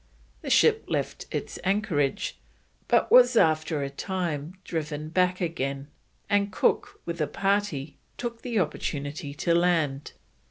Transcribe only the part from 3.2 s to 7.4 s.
after a time driven back again, and Cook, with a